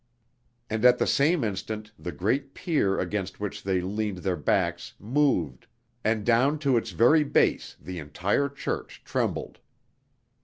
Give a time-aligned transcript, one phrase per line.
[0.67, 5.67] And at the same instant the great pier against which they leaned their backs moved,
[6.03, 9.59] and down to its very base the entire church trembled.